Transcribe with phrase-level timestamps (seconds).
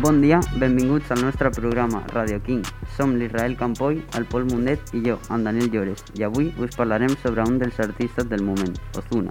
[0.00, 2.62] Bon dia, benvinguts al nostre programa Radio King.
[2.96, 7.12] Som l'Israel Campoy, el Pol Mundet i jo, en Daniel Llores, i avui us parlarem
[7.20, 9.28] sobre un dels artistes del moment, Ozuna.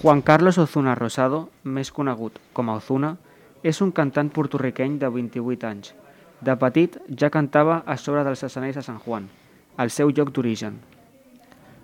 [0.00, 3.18] Juan Carlos Ozuna Rosado, més conegut com a Ozuna,
[3.62, 5.94] és un cantant portorriqueny de 28 anys.
[6.40, 9.28] De petit ja cantava a sobre dels escenaris de San Juan,
[9.78, 10.76] el seu lloc d'origen.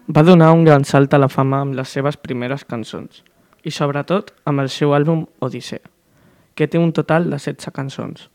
[0.09, 3.22] Va donar un gran salt a la fama amb les seves primeres cançons
[3.64, 5.81] i sobretot amb el seu àlbum Odissea,
[6.55, 8.28] que té un total de 16 cançons.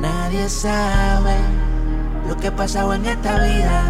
[0.00, 1.67] Nadie sabe
[2.28, 3.84] lo que ha pasado en esta vida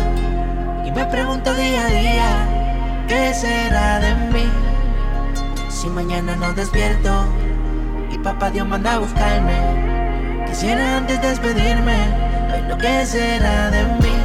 [0.86, 4.48] y me pregunto día a día qué será de mí
[5.68, 7.24] si mañana no despierto
[8.12, 10.46] y papá Dios manda a buscarme.
[10.46, 11.96] Quisiera antes despedirme
[12.50, 14.16] ver lo que será de mí.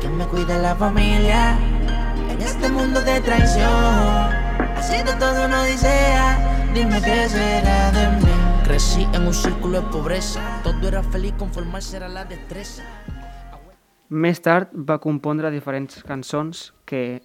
[0.00, 1.56] Que me cuide la familia
[2.30, 4.28] en este mundo de traición.
[4.76, 6.38] Haciendo todo una odisea,
[6.74, 8.31] dime qué será de mí.
[8.72, 12.80] Crecí en un círculo de pobreza, todo era feliz, conformarse era la destreza.
[14.08, 17.20] Més tard va compondre diferents cançons que,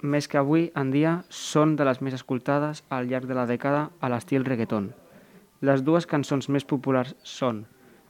[0.00, 3.90] més que avui en dia, són de les més escoltades al llarg de la dècada
[4.00, 4.88] a l'estil reggaeton.
[5.60, 7.66] Les dues cançons més populars són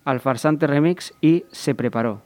[0.06, 2.20] El farsante remix i Se preparó.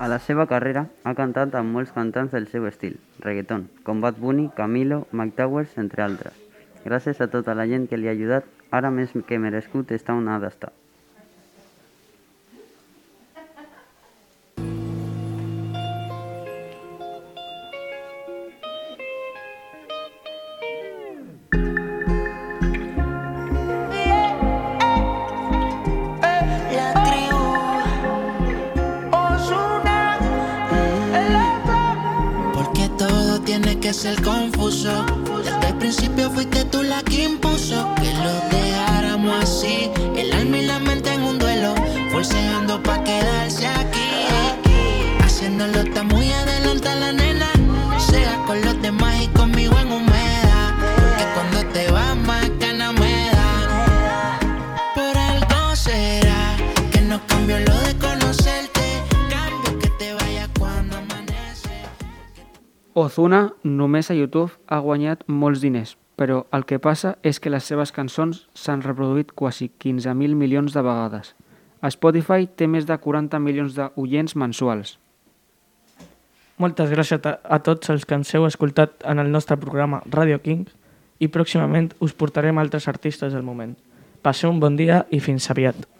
[0.00, 4.16] A la seva carrera ha cantat amb molts cantants del seu estil, reggaeton, com Bad
[4.22, 6.38] Bunny, Camilo, Mike Towers, entre altres.
[6.86, 10.32] Gràcies a tota la gent que li ha ajudat, ara més que merescut està on
[10.32, 10.72] ha d'estar.
[33.90, 35.04] Que ser confuso.
[35.42, 39.90] Desde el principio fuiste tú la que impuso Que lo dejáramos así
[63.00, 67.64] Ozuna només a YouTube ha guanyat molts diners, però el que passa és que les
[67.64, 71.34] seves cançons s'han reproduït quasi 15.000 milions de vegades.
[71.80, 74.98] A Spotify té més de 40 milions d'oients mensuals.
[76.60, 80.66] Moltes gràcies a, tots els que ens heu escoltat en el nostre programa Radio King
[81.20, 83.72] i pròximament us portarem altres artistes del moment.
[84.20, 85.99] Passeu un bon dia i fins aviat.